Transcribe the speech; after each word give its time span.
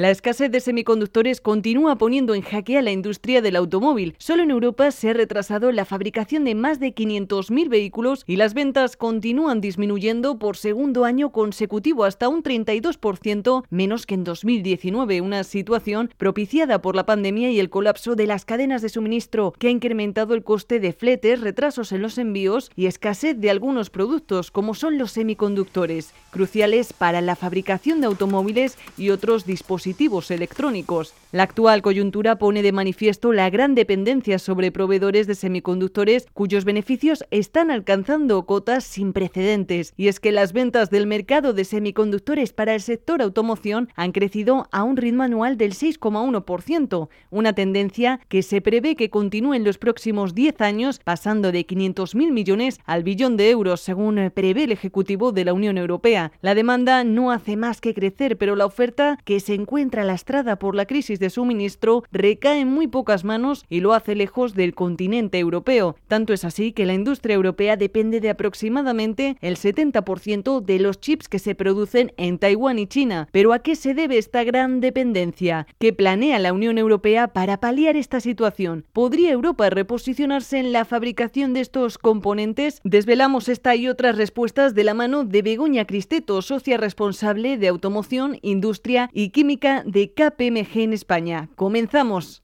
La 0.00 0.10
escasez 0.10 0.50
de 0.50 0.60
semiconductores 0.60 1.42
continúa 1.42 1.98
poniendo 1.98 2.34
en 2.34 2.40
jaque 2.40 2.78
a 2.78 2.80
la 2.80 2.90
industria 2.90 3.42
del 3.42 3.54
automóvil. 3.54 4.14
Solo 4.16 4.42
en 4.42 4.50
Europa 4.50 4.90
se 4.92 5.10
ha 5.10 5.12
retrasado 5.12 5.70
la 5.72 5.84
fabricación 5.84 6.46
de 6.46 6.54
más 6.54 6.80
de 6.80 6.94
500.000 6.94 7.68
vehículos 7.68 8.24
y 8.26 8.36
las 8.36 8.54
ventas 8.54 8.96
continúan 8.96 9.60
disminuyendo 9.60 10.38
por 10.38 10.56
segundo 10.56 11.04
año 11.04 11.32
consecutivo 11.32 12.04
hasta 12.04 12.30
un 12.30 12.42
32% 12.42 13.64
menos 13.68 14.06
que 14.06 14.14
en 14.14 14.24
2019, 14.24 15.20
una 15.20 15.44
situación 15.44 16.08
propiciada 16.16 16.80
por 16.80 16.96
la 16.96 17.04
pandemia 17.04 17.50
y 17.50 17.60
el 17.60 17.68
colapso 17.68 18.16
de 18.16 18.26
las 18.26 18.46
cadenas 18.46 18.80
de 18.80 18.88
suministro 18.88 19.52
que 19.58 19.66
ha 19.66 19.70
incrementado 19.70 20.32
el 20.32 20.44
coste 20.44 20.80
de 20.80 20.94
fletes, 20.94 21.42
retrasos 21.42 21.92
en 21.92 22.00
los 22.00 22.16
envíos 22.16 22.70
y 22.74 22.86
escasez 22.86 23.38
de 23.38 23.50
algunos 23.50 23.90
productos 23.90 24.50
como 24.50 24.72
son 24.72 24.96
los 24.96 25.12
semiconductores, 25.12 26.14
cruciales 26.30 26.94
para 26.94 27.20
la 27.20 27.36
fabricación 27.36 28.00
de 28.00 28.06
automóviles 28.06 28.78
y 28.96 29.10
otros 29.10 29.44
dispositivos 29.44 29.89
electrónicos. 30.30 31.14
La 31.32 31.44
actual 31.44 31.82
coyuntura 31.82 32.36
pone 32.36 32.62
de 32.62 32.72
manifiesto 32.72 33.32
la 33.32 33.48
gran 33.50 33.74
dependencia 33.74 34.38
sobre 34.38 34.72
proveedores 34.72 35.26
de 35.26 35.34
semiconductores 35.34 36.26
cuyos 36.32 36.64
beneficios 36.64 37.24
están 37.30 37.70
alcanzando 37.70 38.44
cotas 38.46 38.84
sin 38.84 39.12
precedentes. 39.12 39.94
Y 39.96 40.08
es 40.08 40.18
que 40.20 40.32
las 40.32 40.52
ventas 40.52 40.90
del 40.90 41.06
mercado 41.06 41.52
de 41.52 41.64
semiconductores 41.64 42.52
para 42.52 42.74
el 42.74 42.80
sector 42.80 43.22
automoción 43.22 43.88
han 43.94 44.12
crecido 44.12 44.66
a 44.72 44.82
un 44.82 44.96
ritmo 44.96 45.22
anual 45.22 45.56
del 45.56 45.74
6,1%, 45.74 47.08
una 47.30 47.52
tendencia 47.52 48.20
que 48.28 48.42
se 48.42 48.60
prevé 48.60 48.96
que 48.96 49.10
continúe 49.10 49.54
en 49.54 49.64
los 49.64 49.78
próximos 49.78 50.34
10 50.34 50.60
años, 50.60 51.00
pasando 51.04 51.52
de 51.52 51.66
500.000 51.66 52.32
millones 52.32 52.80
al 52.86 53.04
billón 53.04 53.36
de 53.36 53.50
euros, 53.50 53.80
según 53.80 54.32
prevé 54.34 54.64
el 54.64 54.72
Ejecutivo 54.72 55.32
de 55.32 55.44
la 55.44 55.52
Unión 55.52 55.78
Europea. 55.78 56.32
La 56.42 56.54
demanda 56.54 57.04
no 57.04 57.30
hace 57.30 57.56
más 57.56 57.80
que 57.80 57.94
crecer, 57.94 58.36
pero 58.36 58.56
la 58.56 58.66
oferta, 58.66 59.18
que 59.24 59.38
se 59.40 59.54
encuentra 59.54 59.79
lastrada 59.88 60.58
por 60.58 60.74
la 60.74 60.86
crisis 60.86 61.18
de 61.18 61.30
suministro, 61.30 62.04
recae 62.12 62.60
en 62.60 62.68
muy 62.68 62.86
pocas 62.86 63.24
manos 63.24 63.64
y 63.68 63.80
lo 63.80 63.92
hace 63.92 64.14
lejos 64.14 64.54
del 64.54 64.74
continente 64.74 65.38
europeo. 65.38 65.96
Tanto 66.08 66.32
es 66.32 66.44
así 66.44 66.72
que 66.72 66.86
la 66.86 66.94
industria 66.94 67.34
europea 67.34 67.76
depende 67.76 68.20
de 68.20 68.30
aproximadamente 68.30 69.36
el 69.40 69.56
70% 69.56 70.60
de 70.60 70.78
los 70.78 71.00
chips 71.00 71.28
que 71.28 71.38
se 71.38 71.54
producen 71.54 72.12
en 72.16 72.38
Taiwán 72.38 72.78
y 72.78 72.86
China. 72.86 73.28
Pero 73.32 73.52
¿a 73.52 73.60
qué 73.60 73.76
se 73.76 73.94
debe 73.94 74.18
esta 74.18 74.44
gran 74.44 74.80
dependencia? 74.80 75.66
¿Qué 75.78 75.92
planea 75.92 76.38
la 76.38 76.52
Unión 76.52 76.78
Europea 76.78 77.28
para 77.28 77.58
paliar 77.58 77.96
esta 77.96 78.20
situación? 78.20 78.84
¿Podría 78.92 79.30
Europa 79.30 79.70
reposicionarse 79.70 80.58
en 80.58 80.72
la 80.72 80.84
fabricación 80.84 81.54
de 81.54 81.60
estos 81.60 81.98
componentes? 81.98 82.80
Desvelamos 82.84 83.48
esta 83.48 83.76
y 83.76 83.88
otras 83.88 84.16
respuestas 84.16 84.74
de 84.74 84.84
la 84.84 84.94
mano 84.94 85.24
de 85.24 85.42
Begoña 85.42 85.84
Cristeto, 85.84 86.42
socia 86.42 86.76
responsable 86.76 87.56
de 87.56 87.68
automoción, 87.68 88.38
industria 88.42 89.10
y 89.12 89.30
química 89.30 89.59
de 89.60 90.12
KPMG 90.14 90.78
en 90.80 90.92
España. 90.92 91.48
Comenzamos. 91.54 92.42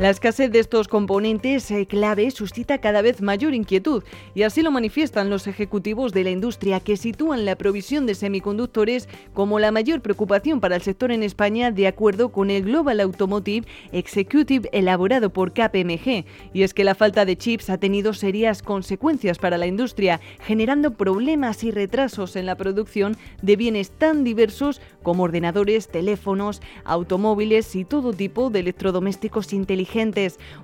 La 0.00 0.10
escasez 0.10 0.50
de 0.50 0.58
estos 0.58 0.88
componentes 0.88 1.70
eh, 1.70 1.86
clave 1.86 2.32
suscita 2.32 2.78
cada 2.78 3.00
vez 3.00 3.22
mayor 3.22 3.54
inquietud 3.54 4.02
y 4.34 4.42
así 4.42 4.60
lo 4.60 4.72
manifiestan 4.72 5.30
los 5.30 5.46
ejecutivos 5.46 6.12
de 6.12 6.24
la 6.24 6.30
industria 6.30 6.80
que 6.80 6.96
sitúan 6.96 7.44
la 7.44 7.54
provisión 7.54 8.04
de 8.04 8.16
semiconductores 8.16 9.08
como 9.34 9.60
la 9.60 9.70
mayor 9.70 10.00
preocupación 10.00 10.58
para 10.58 10.74
el 10.74 10.82
sector 10.82 11.12
en 11.12 11.22
España 11.22 11.70
de 11.70 11.86
acuerdo 11.86 12.32
con 12.32 12.50
el 12.50 12.64
Global 12.64 12.98
Automotive 12.98 13.68
Executive 13.92 14.68
elaborado 14.72 15.30
por 15.30 15.52
KPMG. 15.52 16.24
Y 16.52 16.64
es 16.64 16.74
que 16.74 16.82
la 16.82 16.96
falta 16.96 17.24
de 17.24 17.38
chips 17.38 17.70
ha 17.70 17.78
tenido 17.78 18.14
serias 18.14 18.62
consecuencias 18.62 19.38
para 19.38 19.58
la 19.58 19.68
industria, 19.68 20.20
generando 20.40 20.94
problemas 20.94 21.62
y 21.62 21.70
retrasos 21.70 22.34
en 22.34 22.46
la 22.46 22.56
producción 22.56 23.16
de 23.42 23.54
bienes 23.54 23.92
tan 23.92 24.24
diversos 24.24 24.80
como 25.04 25.22
ordenadores, 25.22 25.86
teléfonos, 25.86 26.62
automóviles 26.82 27.76
y 27.76 27.84
todo 27.84 28.12
tipo 28.12 28.50
de 28.50 28.58
electrodomésticos 28.58 29.52
inteligentes 29.52 29.83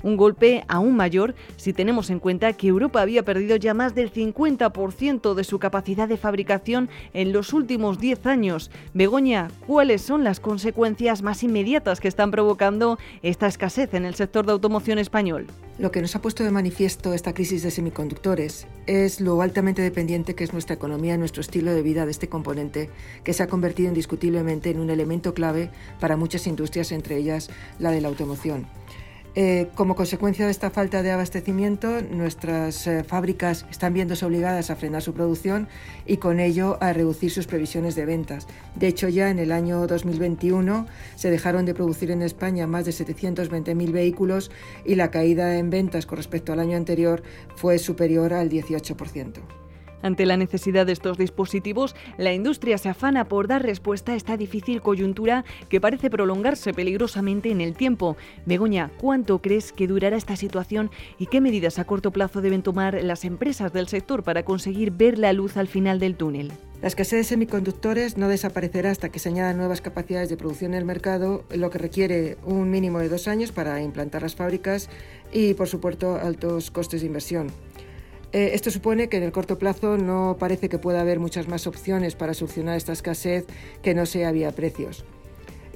un 0.03 0.17
golpe 0.17 0.65
aún 0.69 0.97
mayor 0.97 1.35
si 1.57 1.73
tenemos 1.73 2.11
en 2.11 2.21
cuenta 2.21 2.53
que 2.53 2.69
Europa 2.69 3.01
había 3.01 3.25
perdido 3.25 3.57
ya 3.57 3.75
más 3.75 3.95
del 3.95 4.13
50% 4.13 5.35
de 5.35 5.45
su 5.45 5.59
capacidad 5.59 6.09
de 6.09 6.17
fabricación 6.17 6.89
en 7.13 7.33
los 7.33 7.53
últimos 7.53 7.99
10 7.99 8.27
años. 8.27 8.71
Begoña, 8.95 9.49
¿cuáles 9.67 10.03
son 10.03 10.25
las 10.25 10.41
consecuencias 10.41 11.23
más 11.23 11.43
inmediatas 11.43 12.01
que 12.01 12.09
están 12.09 12.31
provocando 12.31 12.99
esta 13.23 13.47
escasez 13.47 13.95
en 13.95 14.05
el 14.05 14.15
sector 14.15 14.47
de 14.47 14.53
automoción 14.53 14.99
español? 14.99 15.47
Lo 15.79 15.91
que 15.91 16.03
nos 16.03 16.15
ha 16.15 16.21
puesto 16.21 16.45
de 16.45 16.51
manifiesto 16.51 17.15
esta 17.15 17.33
crisis 17.33 17.63
de 17.63 17.71
semiconductores 17.71 18.67
es 18.87 19.21
lo 19.21 19.41
altamente 19.41 19.81
dependiente 19.81 20.35
que 20.35 20.45
es 20.45 20.53
nuestra 20.53 20.75
economía 20.75 21.15
y 21.15 21.19
nuestro 21.19 21.41
estilo 21.41 21.73
de 21.73 21.81
vida 21.81 22.05
de 22.05 22.11
este 22.11 22.29
componente, 22.29 22.91
que 23.25 23.33
se 23.33 23.43
ha 23.43 23.47
convertido 23.47 23.89
indiscutiblemente 23.89 24.71
en 24.71 24.81
un 24.81 24.91
elemento 24.91 25.33
clave 25.33 25.71
para 25.99 26.19
muchas 26.19 26.47
industrias, 26.47 26.93
entre 26.93 27.17
ellas 27.17 27.51
la 27.79 27.91
de 27.91 28.03
la 28.03 28.09
automoción. 28.09 28.67
Eh, 29.37 29.69
como 29.77 29.95
consecuencia 29.95 30.45
de 30.45 30.51
esta 30.51 30.71
falta 30.71 31.05
de 31.05 31.13
abastecimiento, 31.13 32.01
nuestras 32.03 32.87
eh, 32.89 33.05
fábricas 33.05 33.65
están 33.71 33.95
viéndose 33.95 34.27
obligadas 34.27 34.71
a 34.71 34.77
frenar 34.77 35.03
su 35.03 35.15
producción 35.15 35.69
y 36.05 36.17
con 36.17 36.41
ello 36.41 36.79
a 36.81 36.93
reducir 36.93 37.31
sus 37.31 37.47
previsiones 37.47 37.95
de 37.95 38.07
ventas. 38.07 38.49
De 38.75 38.89
hecho, 38.89 39.09
ya 39.09 39.31
en 39.31 39.39
el 39.39 39.53
año 39.53 39.87
2021 39.87 40.87
se 41.15 41.31
dejaron 41.31 41.65
de 41.65 41.75
producir 41.75 42.11
en 42.11 42.23
España 42.23 42.67
más 42.67 42.87
de 42.87 42.91
720.000 42.91 43.93
vehículos 43.93 44.51
y 44.85 44.97
la 44.97 45.13
caída 45.13 45.59
en 45.59 45.71
ventas 45.71 46.07
con 46.07 46.17
respecto 46.17 46.53
al 46.53 46.59
año 46.59 46.77
anterior 46.77 47.23
fue 47.55 47.79
superior 47.79 48.33
al 48.35 48.51
18%. 48.51 49.60
Ante 50.03 50.27
la 50.27 50.37
necesidad 50.37 50.87
de 50.87 50.93
estos 50.93 51.19
dispositivos, 51.19 51.95
la 52.17 52.33
industria 52.33 52.79
se 52.79 52.89
afana 52.89 53.27
por 53.27 53.49
dar 53.49 53.63
respuesta 53.63 54.13
a 54.13 54.17
esta 54.17 54.37
difícil 54.37 54.81
coyuntura 54.81 55.45
que 55.69 55.81
parece 55.81 56.11
prolongarse 56.11 56.73
peligrosamente 56.73 57.51
en 57.51 57.61
el 57.61 57.75
tiempo. 57.75 58.17
Begoña, 58.47 58.91
¿cuánto 58.99 59.41
crees 59.41 59.73
que 59.73 59.87
durará 59.87 60.17
esta 60.17 60.37
situación 60.37 60.91
y 61.19 61.27
qué 61.27 61.41
medidas 61.41 61.79
a 61.79 61.85
corto 61.85 62.11
plazo 62.11 62.41
deben 62.41 62.63
tomar 62.63 63.03
las 63.03 63.25
empresas 63.25 63.73
del 63.73 63.89
sector 63.89 64.23
para 64.23 64.45
conseguir 64.45 64.91
ver 64.91 65.19
la 65.19 65.33
luz 65.33 65.57
al 65.57 65.69
final 65.69 65.99
del 65.99 66.17
túnel? 66.17 66.53
La 66.81 66.89
escasez 66.89 67.19
de 67.19 67.25
semiconductores 67.25 68.17
no 68.17 68.29
desaparecerá 68.29 68.91
hasta 68.91 69.11
que 69.11 69.19
se 69.19 69.29
añadan 69.29 69.59
nuevas 69.59 69.83
capacidades 69.83 70.31
de 70.31 70.39
producción 70.39 70.73
en 70.73 70.79
el 70.79 70.87
mercado, 70.87 71.45
lo 71.51 71.69
que 71.69 71.77
requiere 71.77 72.39
un 72.47 72.71
mínimo 72.71 73.01
de 73.01 73.11
dos 73.11 73.29
años 73.29 73.53
para 73.53 73.83
implantar 73.83 74.23
las 74.23 74.35
fábricas 74.35 74.89
y, 75.31 75.53
por 75.53 75.69
supuesto, 75.69 76.17
altos 76.17 76.71
costes 76.71 77.03
de 77.03 77.09
inversión. 77.09 77.49
Eh, 78.33 78.51
esto 78.55 78.71
supone 78.71 79.09
que 79.09 79.17
en 79.17 79.25
el 79.25 79.33
corto 79.33 79.59
plazo 79.59 79.97
no 79.97 80.37
parece 80.39 80.69
que 80.69 80.79
pueda 80.79 81.01
haber 81.01 81.19
muchas 81.19 81.49
más 81.49 81.67
opciones 81.67 82.15
para 82.15 82.35
solucionar 82.35 82.77
esta 82.77 82.93
escasez 82.93 83.45
que 83.83 83.95
no 83.95 84.07
sea 84.07 84.31
vía 84.31 84.53
precios. 84.53 85.05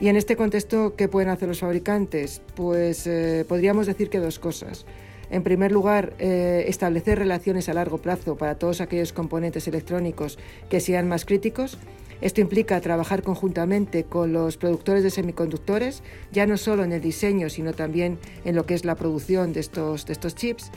Y 0.00 0.08
en 0.08 0.16
este 0.16 0.36
contexto, 0.36 0.94
¿qué 0.96 1.08
pueden 1.08 1.30
hacer 1.30 1.48
los 1.48 1.60
fabricantes? 1.60 2.42
Pues 2.54 3.06
eh, 3.06 3.44
podríamos 3.48 3.86
decir 3.86 4.08
que 4.08 4.18
dos 4.18 4.38
cosas. 4.38 4.86
En 5.30 5.42
primer 5.42 5.72
lugar, 5.72 6.14
eh, 6.18 6.64
establecer 6.68 7.18
relaciones 7.18 7.68
a 7.68 7.74
largo 7.74 7.98
plazo 7.98 8.36
para 8.36 8.56
todos 8.56 8.80
aquellos 8.80 9.12
componentes 9.12 9.66
electrónicos 9.66 10.38
que 10.68 10.80
sean 10.80 11.08
más 11.08 11.24
críticos. 11.24 11.78
Esto 12.20 12.40
implica 12.40 12.80
trabajar 12.80 13.22
conjuntamente 13.22 14.04
con 14.04 14.32
los 14.32 14.56
productores 14.56 15.02
de 15.02 15.10
semiconductores, 15.10 16.02
ya 16.32 16.46
no 16.46 16.56
solo 16.56 16.84
en 16.84 16.92
el 16.92 17.00
diseño, 17.00 17.50
sino 17.50 17.72
también 17.72 18.18
en 18.44 18.54
lo 18.54 18.66
que 18.66 18.74
es 18.74 18.84
la 18.84 18.94
producción 18.94 19.52
de 19.52 19.60
estos, 19.60 20.06
de 20.06 20.12
estos 20.12 20.34
chips. 20.34 20.70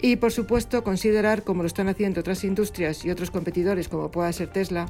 Y 0.00 0.16
por 0.16 0.32
supuesto 0.32 0.84
considerar, 0.84 1.42
como 1.42 1.62
lo 1.62 1.66
están 1.66 1.88
haciendo 1.88 2.20
otras 2.20 2.44
industrias 2.44 3.04
y 3.04 3.10
otros 3.10 3.30
competidores 3.30 3.88
como 3.88 4.10
pueda 4.10 4.32
ser 4.32 4.52
Tesla, 4.52 4.86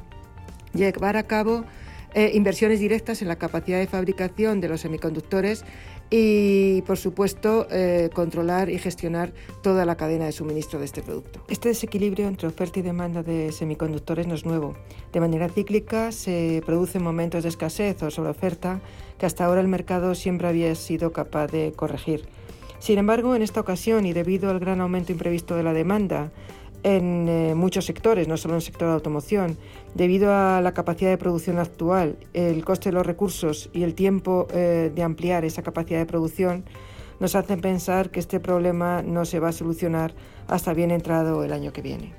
llevar 0.73 1.17
a 1.17 1.23
cabo 1.23 1.65
eh, 2.13 2.31
inversiones 2.33 2.79
directas 2.79 3.21
en 3.21 3.27
la 3.27 3.35
capacidad 3.35 3.77
de 3.77 3.87
fabricación 3.87 4.61
de 4.61 4.69
los 4.69 4.81
semiconductores 4.81 5.63
y, 6.09 6.81
por 6.83 6.97
supuesto, 6.97 7.67
eh, 7.69 8.09
controlar 8.13 8.69
y 8.69 8.79
gestionar 8.79 9.31
toda 9.61 9.85
la 9.85 9.95
cadena 9.95 10.25
de 10.25 10.31
suministro 10.31 10.79
de 10.79 10.85
este 10.85 11.03
producto. 11.03 11.43
Este 11.49 11.69
desequilibrio 11.69 12.27
entre 12.27 12.47
oferta 12.47 12.79
y 12.79 12.81
demanda 12.81 13.21
de 13.21 13.51
semiconductores 13.51 14.25
no 14.25 14.33
es 14.33 14.43
nuevo. 14.43 14.75
De 15.13 15.19
manera 15.19 15.49
cíclica 15.49 16.11
se 16.11 16.63
producen 16.65 17.03
momentos 17.03 17.43
de 17.43 17.49
escasez 17.49 18.01
o 18.01 18.09
sobreoferta 18.09 18.81
que 19.19 19.27
hasta 19.27 19.45
ahora 19.45 19.61
el 19.61 19.67
mercado 19.67 20.15
siempre 20.15 20.47
había 20.47 20.73
sido 20.73 21.13
capaz 21.13 21.47
de 21.47 21.73
corregir. 21.75 22.27
Sin 22.79 22.97
embargo, 22.97 23.35
en 23.35 23.41
esta 23.41 23.59
ocasión 23.59 24.05
y 24.05 24.13
debido 24.13 24.49
al 24.49 24.59
gran 24.59 24.81
aumento 24.81 25.11
imprevisto 25.11 25.55
de 25.55 25.63
la 25.63 25.73
demanda 25.73 26.31
en 26.83 27.27
eh, 27.27 27.55
muchos 27.55 27.85
sectores, 27.85 28.27
no 28.27 28.37
solo 28.37 28.53
en 28.53 28.59
el 28.59 28.61
sector 28.61 28.87
de 28.87 28.93
automoción, 28.93 29.57
debido 29.95 30.33
a 30.33 30.61
la 30.61 30.73
capacidad 30.73 31.09
de 31.09 31.17
producción 31.17 31.59
actual, 31.59 32.17
el 32.33 32.63
coste 32.63 32.89
de 32.89 32.93
los 32.93 33.05
recursos 33.05 33.69
y 33.73 33.83
el 33.83 33.95
tiempo 33.95 34.47
eh, 34.51 34.91
de 34.93 35.03
ampliar 35.03 35.43
esa 35.43 35.61
capacidad 35.61 35.99
de 35.99 36.05
producción, 36.05 36.63
nos 37.19 37.35
hacen 37.35 37.59
pensar 37.59 38.11
que 38.11 38.21
este 38.21 38.39
problema 38.39 39.01
no 39.01 39.25
se 39.25 39.39
va 39.39 39.49
a 39.49 39.51
solucionar 39.51 40.13
hasta 40.47 40.73
bien 40.73 40.91
entrado 40.91 41.43
el 41.43 41.51
año 41.51 41.73
que 41.73 41.81
viene. 41.81 42.13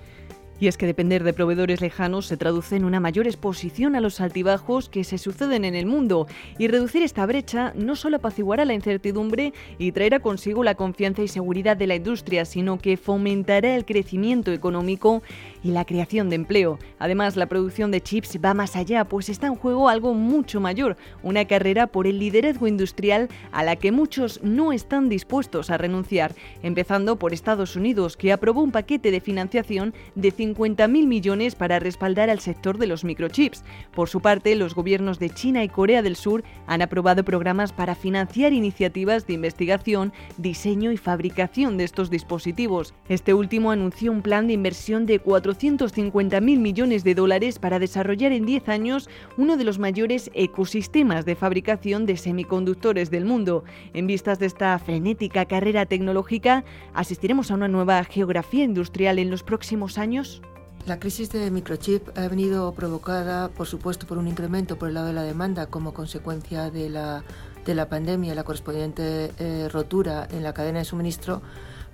Y 0.61 0.69
es 0.69 0.77
que 0.77 0.85
depender 0.85 1.25
de 1.25 1.33
proveedores 1.33 1.81
lejanos 1.81 2.27
se 2.27 2.37
traduce 2.37 2.77
en 2.77 2.85
una 2.85 3.01
mayor 3.01 3.27
exposición 3.27 3.97
a 3.97 4.01
los 4.01 4.21
altibajos 4.21 4.91
que 4.91 5.05
se 5.05 5.17
suceden 5.17 5.65
en 5.65 5.75
el 5.75 5.87
mundo 5.87 6.27
y 6.59 6.69
reducir 6.69 7.03
esta 7.03 7.25
brecha 7.25 7.73
no 7.75 7.97
solo 7.97 8.19
apaciguará 8.19 8.67
la 8.67 8.75
incertidumbre 8.75 9.55
y 9.79 9.93
traerá 9.93 10.21
consigo 10.21 10.63
la 10.63 10.75
confianza 10.75 11.23
y 11.23 11.29
seguridad 11.29 11.79
de 11.79 11.87
la 11.87 11.95
industria, 11.95 12.45
sino 12.45 12.79
que 12.79 12.99
fomentará 12.99 13.75
el 13.75 13.87
crecimiento 13.87 14.53
económico 14.53 15.23
y 15.65 15.71
la 15.71 15.87
creación 15.87 16.29
de 16.29 16.37
empleo. 16.37 16.79
Además, 16.99 17.37
la 17.37 17.47
producción 17.47 17.91
de 17.91 18.03
chips 18.03 18.39
va 18.45 18.53
más 18.53 18.77
allá, 18.77 19.07
pues 19.07 19.31
está 19.31 19.47
en 19.47 19.55
juego 19.55 19.89
algo 19.89 20.13
mucho 20.13 20.61
mayor, 20.61 20.99
una 21.23 21.47
carrera 21.47 21.87
por 21.87 22.07
el 22.07 22.19
liderazgo 22.19 22.67
industrial 22.67 23.31
a 23.51 23.63
la 23.63 23.77
que 23.77 23.93
muchos 23.93 24.43
no 24.43 24.73
están 24.73 25.09
dispuestos 25.09 25.71
a 25.71 25.79
renunciar, 25.79 26.35
empezando 26.63 27.17
por 27.17 27.33
Estados 27.33 27.77
Unidos, 27.77 28.19
que 28.19 28.31
aprobó 28.31 28.63
un 28.63 28.73
paquete 28.73 29.11
de 29.11 29.21
financiación 29.23 29.95
de 30.15 30.31
50.000 30.55 31.07
millones 31.07 31.55
para 31.55 31.79
respaldar 31.79 32.31
al 32.31 32.41
sector 32.41 32.79
de 32.79 32.87
los 32.87 33.05
microchips. 33.05 33.65
Por 33.95 34.09
su 34.09 34.21
parte, 34.21 34.55
los 34.57 34.75
gobiernos 34.75 35.19
de 35.19 35.31
China 35.31 35.65
y 35.65 35.69
Corea 35.69 36.03
del 36.03 36.17
Sur 36.17 36.45
han 36.67 36.83
aprobado 36.83 37.25
programas 37.25 37.73
para 37.73 37.95
financiar 37.95 38.53
iniciativas 38.53 39.27
de 39.27 39.35
investigación, 39.35 40.13
diseño 40.37 40.93
y 40.93 40.97
fabricación 40.97 41.77
de 41.77 41.85
estos 41.85 42.11
dispositivos. 42.11 42.95
Este 43.09 43.35
último 43.35 43.71
anunció 43.71 44.13
un 44.13 44.23
plan 44.23 44.47
de 44.47 44.55
inversión 44.55 45.07
de 45.07 45.23
450.000 45.23 46.41
millones 46.41 47.05
de 47.05 47.15
dólares 47.15 47.59
para 47.59 47.79
desarrollar 47.79 48.33
en 48.33 48.47
10 48.47 48.69
años 48.69 49.09
uno 49.37 49.57
de 49.57 49.65
los 49.65 49.79
mayores 49.79 50.31
ecosistemas 50.35 51.25
de 51.25 51.37
fabricación 51.37 52.07
de 52.07 52.17
semiconductores 52.17 53.11
del 53.11 53.25
mundo. 53.25 53.65
En 53.95 54.07
vistas 54.07 54.39
de 54.39 54.47
esta 54.47 54.79
frenética 54.79 55.45
carrera 55.45 55.87
tecnológica, 55.87 56.65
¿asistiremos 56.95 57.51
a 57.51 57.55
una 57.55 57.69
nueva 57.69 58.03
geografía 58.05 58.65
industrial 58.65 59.19
en 59.19 59.31
los 59.31 59.43
próximos 59.43 59.99
años? 59.99 60.40
La 60.87 60.99
crisis 60.99 61.31
de 61.31 61.51
microchip 61.51 62.09
ha 62.17 62.27
venido 62.29 62.73
provocada, 62.73 63.49
por 63.49 63.67
supuesto, 63.67 64.07
por 64.07 64.17
un 64.17 64.27
incremento 64.27 64.79
por 64.79 64.89
el 64.89 64.95
lado 64.95 65.09
de 65.09 65.13
la 65.13 65.23
demanda 65.23 65.67
como 65.67 65.93
consecuencia 65.93 66.71
de 66.71 66.89
la, 66.89 67.23
de 67.67 67.75
la 67.75 67.89
pandemia, 67.89 68.35
la 68.35 68.45
correspondiente 68.45 69.31
eh, 69.39 69.69
rotura 69.71 70.27
en 70.31 70.43
la 70.43 70.55
cadena 70.55 70.79
de 70.79 70.87
suministro, 70.87 71.43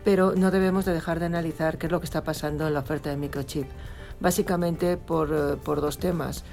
pero 0.05 0.35
no 0.37 0.53
debemos 0.53 0.85
de 0.85 0.93
dejar 0.93 1.19
de 1.19 1.27
analizar 1.27 1.79
qué 1.79 1.87
es 1.87 1.93
lo 1.93 1.99
que 1.99 2.05
está 2.05 2.23
pasando 2.23 2.67
en 2.67 2.75
la 2.75 2.81
oferta 2.81 3.11
de 3.11 3.17
microchip. 3.17 3.67
Básicamente 4.21 4.97
por, 4.97 5.33
eh, 5.33 5.57
por 5.63 5.81
dos 5.81 5.99
temas. 5.99 6.45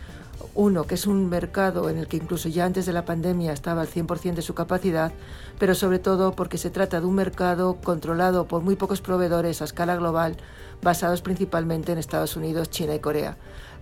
Uno, 0.56 0.84
que 0.86 0.96
es 0.96 1.08
un 1.08 1.30
mercado 1.30 1.90
en 1.90 1.98
el 1.98 2.08
que 2.08 2.18
incluso 2.18 2.48
ya 2.48 2.66
antes 2.66 2.86
de 2.86 2.94
la 2.94 3.06
pandemia 3.06 3.54
estaba 3.54 3.82
al 3.82 3.88
100% 3.88 4.36
de 4.36 4.42
su 4.42 4.54
capacidad, 4.54 5.12
pero 5.58 5.74
sobre 5.74 6.00
todo 6.00 6.36
porque 6.36 6.58
se 6.58 6.70
trata 6.70 7.00
de 7.00 7.08
un 7.08 7.16
mercado 7.16 7.78
controlado 7.84 8.48
por 8.48 8.62
muy 8.62 8.76
pocos 8.76 9.02
proveedores 9.02 9.62
a 9.62 9.66
escala 9.66 9.96
global, 9.96 10.38
basados 10.82 11.22
principalmente 11.22 11.92
en 11.92 11.98
Estados 11.98 12.36
Unidos, 12.36 12.70
China 12.70 12.94
y 12.94 13.00
Corea. 13.00 13.38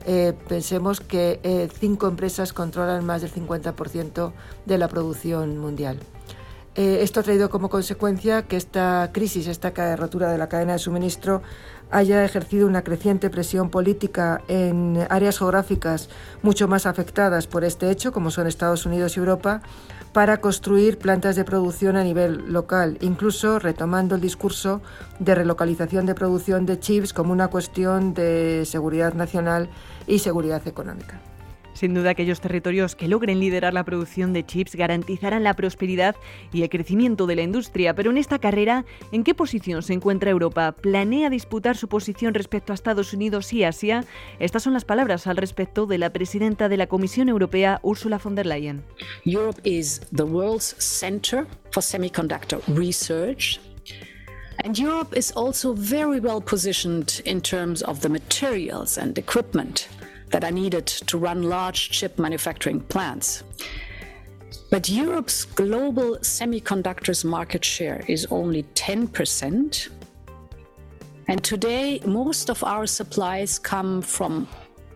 Eh, 0.06 0.34
pensemos 0.48 1.02
que 1.02 1.40
eh, 1.44 1.68
cinco 1.80 2.08
empresas 2.08 2.54
controlan 2.54 3.06
más 3.06 3.22
del 3.22 3.34
50% 3.34 4.32
de 4.66 4.78
la 4.78 4.88
producción 4.88 5.58
mundial. 5.58 6.00
Eh, 6.76 7.00
esto 7.02 7.20
ha 7.20 7.24
traído 7.24 7.50
como 7.50 7.70
consecuencia 7.70 8.44
que 8.44 8.56
esta 8.56 9.10
crisis, 9.12 9.48
esta 9.48 9.72
rotura 9.98 10.32
de 10.32 10.38
la 10.38 10.48
cadena 10.48 10.74
de 10.74 10.80
suministro, 10.80 11.42
haya 11.92 12.24
ejercido 12.24 12.66
una 12.66 12.84
creciente 12.84 13.30
presión 13.30 13.70
política 13.70 14.42
en 14.48 15.06
áreas 15.10 15.40
geográficas 15.40 16.10
mucho 16.42 16.70
más 16.70 16.86
afectadas 16.86 17.48
por 17.48 17.66
este 17.66 17.92
hecho, 17.92 18.14
como 18.14 18.32
son 18.32 18.48
Estados 18.48 18.86
Unidos 18.86 19.18
y 19.18 19.20
Europa, 19.20 19.62
para 20.14 20.40
construir 20.40 20.98
plantas 20.98 21.36
de 21.36 21.44
producción 21.44 21.98
a 21.98 22.04
nivel 22.04 22.54
local, 22.54 22.98
incluso 23.02 23.60
retomando 23.60 24.16
el 24.16 24.22
discurso 24.22 24.82
de 25.20 25.36
relocalización 25.36 26.06
de 26.06 26.16
producción 26.16 26.66
de 26.66 26.80
chips 26.80 27.12
como 27.12 27.34
una 27.34 27.50
cuestión 27.50 28.14
de 28.14 28.64
seguridad 28.66 29.14
nacional 29.14 29.70
y 30.08 30.20
seguridad 30.20 30.66
económica. 30.68 31.20
Sin 31.82 31.96
duda, 31.96 32.12
aquellos 32.12 32.42
territorios 32.42 32.96
que 32.96 33.08
logren 33.08 33.40
liderar 33.40 33.74
la 33.74 33.84
producción 33.84 34.34
de 34.34 34.46
chips 34.46 34.76
garantizarán 34.76 35.44
la 35.44 35.56
prosperidad 35.56 36.16
y 36.54 36.62
el 36.62 36.70
crecimiento 36.70 37.26
de 37.26 37.36
la 37.36 37.42
industria. 37.42 37.96
Pero 37.96 38.12
en 38.12 38.20
esta 38.20 38.38
carrera, 38.38 38.86
¿en 39.12 39.24
qué 39.24 39.34
posición 39.34 39.82
se 39.82 39.94
encuentra 39.94 40.30
Europa? 40.30 40.74
¿Planea 40.74 41.32
disputar 41.32 41.76
su 41.76 41.88
posición 41.88 42.36
respecto 42.36 42.72
a 42.72 42.76
Estados 42.76 43.14
Unidos 43.14 43.52
y 43.52 43.64
Asia? 43.64 44.06
Estas 44.38 44.62
son 44.62 44.74
las 44.74 44.86
palabras 44.86 45.26
al 45.26 45.38
respecto 45.38 45.88
de 45.88 45.98
la 45.98 46.14
presidenta 46.14 46.70
de 46.70 46.78
la 46.78 46.86
Comisión 46.86 47.30
Europea, 47.30 47.80
Ursula 47.82 48.20
von 48.20 48.36
der 48.36 48.46
Leyen. 48.46 48.84
Europe 49.26 49.60
is 49.64 50.02
the 50.16 50.22
world's 50.22 50.76
center 50.78 51.48
for 51.72 51.82
semiconductor 51.82 52.62
research. 52.68 53.60
And 54.64 54.78
Europe 54.78 55.18
is 55.18 55.34
also 55.36 55.74
very 55.74 56.20
well 56.20 56.44
positioned 56.44 57.24
in 57.26 57.42
terms 57.42 57.82
of 57.82 58.02
the 58.02 58.10
materials 58.10 59.00
and 59.00 59.18
equipment 59.18 59.88
that 60.32 60.44
are 60.44 60.52
needed 60.52 60.88
to 60.88 61.18
run 61.18 61.44
large 61.44 61.92
chip 61.92 62.18
manufacturing 62.18 62.80
plants. 62.80 63.44
But 64.70 64.90
Europe's 64.90 65.44
global 65.44 66.18
semiconductors 66.18 67.26
market 67.26 67.64
share 67.64 68.04
is 68.08 68.26
only 68.32 68.64
10%. 68.76 69.90
And 71.28 71.44
today, 71.44 72.00
most 72.06 72.50
of 72.50 72.64
our 72.64 72.86
supplies 72.88 73.60
come 73.60 74.02
from 74.02 74.48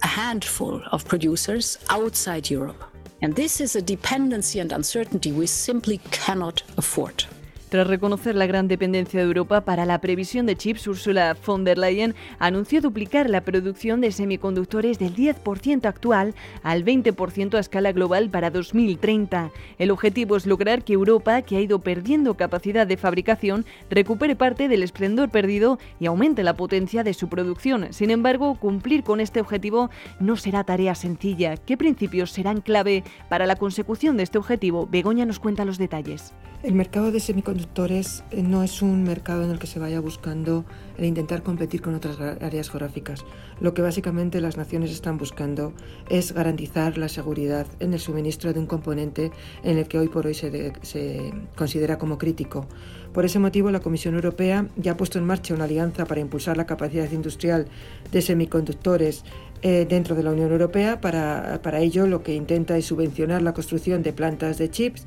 a 0.04 0.08
handful 0.08 0.82
of 0.92 1.06
producers 1.06 1.78
outside 1.90 2.50
Europe. 2.50 2.84
And 3.22 3.36
this 3.36 3.60
is 3.60 3.76
a 3.76 3.82
dependency 3.82 4.60
and 4.60 4.72
uncertainty 4.72 5.32
we 5.32 5.48
simply 5.48 5.98
cannot 6.12 6.64
afford. 6.78 7.26
Tras 7.70 7.88
reconocer 7.88 8.36
la 8.36 8.46
gran 8.46 8.68
dependencia 8.68 9.20
de 9.20 9.26
Europa 9.26 9.62
para 9.62 9.88
la 9.88 10.00
previsión 10.00 10.46
de 10.46 10.56
chips, 10.56 10.88
Ursula 10.88 11.36
von 11.46 11.64
der 11.64 11.80
Leyen 11.80 12.14
anunció 12.38 12.80
duplicar 12.80 13.28
la 13.28 13.42
producción 13.42 14.02
de 14.02 14.12
semiconductores 14.12 15.00
del 15.00 15.16
10% 15.16 15.86
actual 15.86 16.36
al 16.62 16.86
20% 16.86 17.56
a 17.56 17.60
escala 17.60 17.92
global 17.92 18.30
para 18.30 18.52
2030. 18.52 19.50
El 19.80 19.90
objetivo 19.90 20.36
es 20.36 20.46
lograr 20.46 20.84
que 20.84 20.94
Europa, 20.94 21.42
que 21.42 21.58
ha 21.58 21.62
ido 21.62 21.80
perdiendo 21.80 22.36
capacidad 22.36 22.86
de 22.86 22.98
fabricación, 22.98 23.66
recupere 23.90 24.36
parte 24.36 24.68
del 24.68 24.84
esplendor 24.84 25.30
perdido 25.30 25.80
y 26.00 26.06
aumente 26.06 26.44
la 26.44 26.56
potencia 26.56 27.04
de 27.04 27.16
su 27.16 27.30
producción. 27.30 27.88
Sin 27.90 28.12
embargo, 28.12 28.60
cumplir 28.60 29.04
con 29.04 29.20
este 29.20 29.42
objetivo 29.42 29.90
no 30.20 30.36
será 30.36 30.64
tarea 30.64 30.94
sencilla. 30.94 31.58
¿Qué 31.58 31.78
principios 31.78 32.30
serán 32.30 32.62
clave 32.62 33.04
para 33.28 33.48
la 33.48 33.56
consecución 33.56 34.18
de 34.18 34.24
este 34.24 34.38
objetivo? 34.38 34.88
Begoña 34.90 35.26
nos 35.26 35.40
cuenta 35.40 35.66
los 35.66 35.80
detalles. 35.80 36.32
El 36.64 36.74
mercado 36.74 37.12
de 37.12 37.20
semiconductores 37.20 37.55
eh, 37.56 38.44
no 38.44 38.64
es 38.64 38.82
un 38.82 39.04
mercado 39.04 39.44
en 39.44 39.52
el 39.52 39.60
que 39.60 39.68
se 39.68 39.80
vaya 39.80 40.02
buscando 40.02 40.66
el 40.98 41.06
intentar 41.06 41.42
competir 41.42 41.82
con 41.82 41.96
otras 41.96 42.20
áreas 42.20 42.70
geográficas. 42.70 43.24
Lo 43.62 43.74
que 43.74 43.82
básicamente 43.82 44.42
las 44.42 44.58
naciones 44.58 44.92
están 44.92 45.18
buscando 45.18 45.74
es 46.10 46.34
garantizar 46.34 46.98
la 46.98 47.08
seguridad 47.08 47.66
en 47.80 47.94
el 47.94 48.00
suministro 48.00 48.52
de 48.52 48.60
un 48.60 48.66
componente 48.66 49.32
en 49.64 49.78
el 49.78 49.88
que 49.88 50.00
hoy 50.00 50.10
por 50.10 50.28
hoy 50.28 50.34
se, 50.34 50.74
considera 51.56 51.98
como 51.98 52.18
crítico. 52.18 52.66
Por 53.14 53.24
ese 53.24 53.40
motivo, 53.40 53.72
la 53.72 53.80
Comisión 53.80 54.16
Europea 54.16 54.68
ya 54.76 54.92
ha 54.92 54.98
puesto 54.98 55.18
en 55.18 55.26
marcha 55.26 55.54
una 55.54 55.64
alianza 55.64 56.06
para 56.06 56.20
impulsar 56.20 56.58
la 56.58 56.66
capacidad 56.66 57.10
industrial 57.12 57.68
de 58.12 58.22
semiconductores 58.22 59.24
eh, 59.62 59.86
dentro 59.88 60.16
de 60.16 60.24
la 60.24 60.32
Unión 60.32 60.52
Europea. 60.52 61.00
Para, 61.00 61.62
para 61.64 61.80
ello, 61.80 62.08
lo 62.08 62.22
que 62.22 62.36
intenta 62.36 62.78
es 62.78 62.86
subvencionar 62.86 63.42
la 63.42 63.54
construcción 63.54 64.04
de 64.04 64.12
plantas 64.12 64.58
de 64.58 64.70
chips 64.70 65.06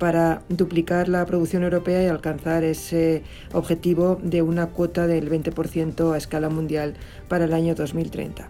para 0.00 0.42
duplicar 0.48 1.08
la 1.08 1.24
producción 1.26 1.62
europea 1.62 2.02
y 2.02 2.06
alcanzar 2.06 2.64
ese 2.64 3.22
objetivo 3.52 4.18
de 4.22 4.40
una 4.40 4.66
cuota 4.68 5.06
del 5.06 5.30
20% 5.30 6.12
a 6.12 6.16
escala 6.16 6.48
mundial 6.48 6.94
para 7.28 7.44
el 7.44 7.52
año 7.52 7.74
2030. 7.76 8.48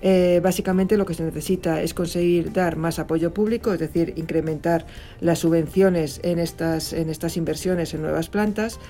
Eh, 0.00 0.40
básicamente 0.42 0.96
lo 0.96 1.04
que 1.04 1.14
se 1.14 1.22
necesita 1.22 1.82
es 1.82 1.92
conseguir 1.92 2.52
dar 2.52 2.76
más 2.76 2.98
apoyo 2.98 3.34
público, 3.34 3.72
es 3.72 3.78
decir, 3.78 4.14
incrementar 4.16 4.86
las 5.20 5.40
subvenciones 5.40 6.20
en 6.22 6.38
estas, 6.38 6.92
en 6.92 7.10
estas 7.10 7.36
inversiones 7.36 7.92
en 7.92 8.02
nuevas 8.02 8.28
plantas 8.28 8.80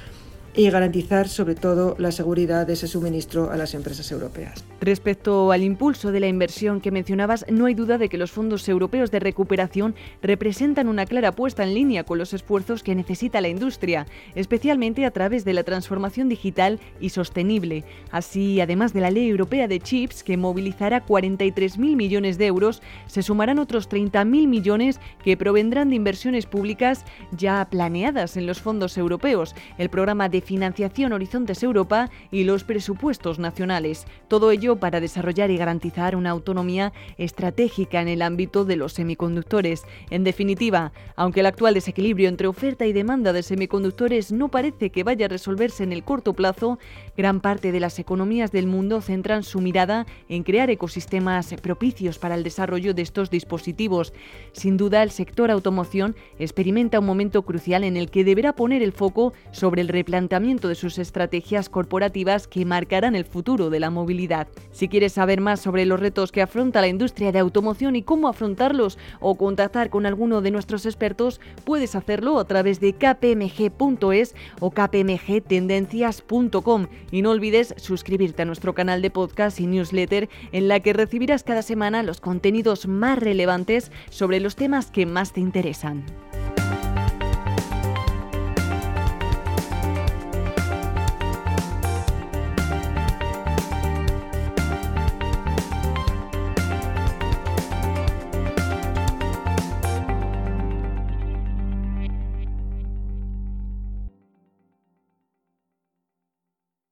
y 0.56 0.70
garantizar 0.70 1.28
sobre 1.28 1.54
todo 1.54 1.96
la 1.98 2.10
seguridad 2.10 2.66
de 2.66 2.72
ese 2.72 2.86
suministro 2.86 3.50
a 3.50 3.56
las 3.56 3.74
empresas 3.74 4.10
europeas. 4.10 4.64
Respecto 4.80 5.52
al 5.52 5.62
impulso 5.62 6.12
de 6.12 6.20
la 6.20 6.28
inversión 6.28 6.80
que 6.80 6.90
mencionabas, 6.90 7.44
no 7.50 7.66
hay 7.66 7.74
duda 7.74 7.98
de 7.98 8.08
que 8.08 8.16
los 8.16 8.30
fondos 8.30 8.66
europeos 8.68 9.10
de 9.10 9.20
recuperación 9.20 9.94
representan 10.22 10.88
una 10.88 11.04
clara 11.04 11.32
puesta 11.32 11.62
en 11.62 11.74
línea 11.74 12.04
con 12.04 12.18
los 12.18 12.32
esfuerzos 12.32 12.82
que 12.82 12.94
necesita 12.94 13.42
la 13.42 13.48
industria, 13.48 14.06
especialmente 14.34 15.04
a 15.04 15.10
través 15.10 15.44
de 15.44 15.52
la 15.52 15.62
transformación 15.62 16.30
digital 16.30 16.80
y 17.00 17.10
sostenible. 17.10 17.84
Así, 18.10 18.60
además 18.60 18.94
de 18.94 19.02
la 19.02 19.10
Ley 19.10 19.28
Europea 19.28 19.68
de 19.68 19.80
Chips, 19.80 20.22
que 20.22 20.38
movilizará 20.38 21.04
43.000 21.04 21.96
millones 21.96 22.38
de 22.38 22.46
euros, 22.46 22.82
se 23.06 23.22
sumarán 23.22 23.58
otros 23.58 23.90
30.000 23.90 24.46
millones 24.46 25.00
que 25.22 25.36
provendrán 25.36 25.90
de 25.90 25.96
inversiones 25.96 26.46
públicas 26.46 27.04
ya 27.36 27.68
planeadas 27.70 28.38
en 28.38 28.46
los 28.46 28.62
fondos 28.62 28.96
europeos. 28.96 29.54
El 29.76 29.90
programa 29.90 30.28
de 30.30 30.45
financiación 30.46 31.12
Horizontes 31.12 31.62
Europa 31.62 32.08
y 32.30 32.44
los 32.44 32.64
presupuestos 32.64 33.38
nacionales. 33.38 34.06
Todo 34.28 34.50
ello 34.50 34.76
para 34.76 35.00
desarrollar 35.00 35.50
y 35.50 35.58
garantizar 35.58 36.16
una 36.16 36.30
autonomía 36.30 36.92
estratégica 37.18 38.00
en 38.00 38.08
el 38.08 38.22
ámbito 38.22 38.64
de 38.64 38.76
los 38.76 38.94
semiconductores. 38.94 39.84
En 40.08 40.24
definitiva, 40.24 40.92
aunque 41.16 41.40
el 41.40 41.46
actual 41.46 41.74
desequilibrio 41.74 42.28
entre 42.28 42.46
oferta 42.46 42.86
y 42.86 42.92
demanda 42.92 43.32
de 43.32 43.42
semiconductores 43.42 44.32
no 44.32 44.48
parece 44.48 44.90
que 44.90 45.04
vaya 45.04 45.26
a 45.26 45.28
resolverse 45.28 45.82
en 45.82 45.92
el 45.92 46.04
corto 46.04 46.32
plazo, 46.32 46.78
gran 47.16 47.40
parte 47.40 47.72
de 47.72 47.80
las 47.80 47.98
economías 47.98 48.52
del 48.52 48.66
mundo 48.68 49.00
centran 49.00 49.42
su 49.42 49.60
mirada 49.60 50.06
en 50.28 50.44
crear 50.44 50.70
ecosistemas 50.70 51.54
propicios 51.60 52.18
para 52.18 52.36
el 52.36 52.44
desarrollo 52.44 52.94
de 52.94 53.02
estos 53.02 53.30
dispositivos. 53.30 54.12
Sin 54.52 54.76
duda, 54.76 55.02
el 55.02 55.10
sector 55.10 55.50
automoción 55.50 56.14
experimenta 56.38 57.00
un 57.00 57.06
momento 57.06 57.42
crucial 57.42 57.82
en 57.82 57.96
el 57.96 58.10
que 58.10 58.22
deberá 58.22 58.54
poner 58.54 58.82
el 58.82 58.92
foco 58.92 59.32
sobre 59.50 59.82
el 59.82 59.88
replanteamiento 59.88 60.35
de 60.36 60.74
sus 60.74 60.98
estrategias 60.98 61.70
corporativas 61.70 62.46
que 62.46 62.66
marcarán 62.66 63.16
el 63.16 63.24
futuro 63.24 63.70
de 63.70 63.80
la 63.80 63.88
movilidad. 63.88 64.48
Si 64.70 64.88
quieres 64.88 65.14
saber 65.14 65.40
más 65.40 65.60
sobre 65.60 65.86
los 65.86 65.98
retos 65.98 66.30
que 66.30 66.42
afronta 66.42 66.82
la 66.82 66.88
industria 66.88 67.32
de 67.32 67.38
automoción 67.38 67.96
y 67.96 68.02
cómo 68.02 68.28
afrontarlos 68.28 68.98
o 69.20 69.36
contactar 69.36 69.88
con 69.88 70.04
alguno 70.04 70.42
de 70.42 70.50
nuestros 70.50 70.84
expertos, 70.84 71.40
puedes 71.64 71.94
hacerlo 71.94 72.38
a 72.38 72.44
través 72.44 72.80
de 72.80 72.92
kpmg.es 72.92 74.34
o 74.60 74.70
kpmgtendencias.com 74.70 76.86
y 77.10 77.22
no 77.22 77.30
olvides 77.30 77.74
suscribirte 77.78 78.42
a 78.42 78.46
nuestro 78.46 78.74
canal 78.74 79.00
de 79.00 79.10
podcast 79.10 79.58
y 79.58 79.66
newsletter 79.66 80.28
en 80.52 80.68
la 80.68 80.80
que 80.80 80.92
recibirás 80.92 81.44
cada 81.44 81.62
semana 81.62 82.02
los 82.02 82.20
contenidos 82.20 82.86
más 82.86 83.18
relevantes 83.18 83.90
sobre 84.10 84.40
los 84.40 84.54
temas 84.54 84.90
que 84.90 85.06
más 85.06 85.32
te 85.32 85.40
interesan. 85.40 86.04